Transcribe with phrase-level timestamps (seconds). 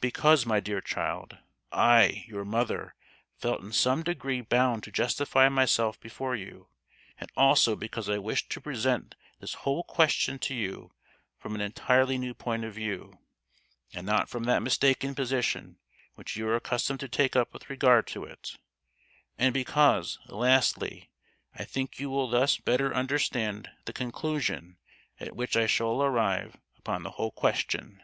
[0.00, 1.38] "Because, my dear child,
[1.70, 2.96] I, your mother,
[3.36, 6.66] felt in some degree bound to justify myself before you;
[7.18, 10.90] and also because I wish to present this whole question to you
[11.38, 13.20] from an entirely new point of view,
[13.94, 15.78] and not from that mistaken position
[16.16, 18.56] which you are accustomed to take up with regard to it;
[19.38, 21.10] and because, lastly,
[21.54, 24.78] I think you will thus better understand the conclusion
[25.20, 28.02] at which I shall arrive upon the whole question.